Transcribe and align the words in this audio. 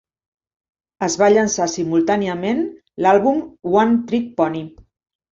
Es 1.07 1.17
va 1.21 1.27
llançar 1.33 1.67
simultàniament 1.73 2.63
l'àlbum 3.05 3.37
"One-Trick 3.81 4.33
Pony". 4.41 4.65